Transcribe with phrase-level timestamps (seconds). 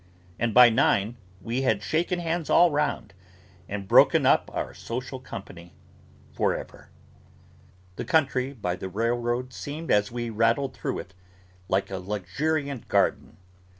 [0.39, 3.13] And by nine we had shaken hands all round,
[3.69, 5.75] and broken up our social company
[6.33, 6.89] for ever.
[7.97, 11.13] The country, by the railroad, seemed, as we rattled through it,
[11.67, 13.37] like a luxuriant garden.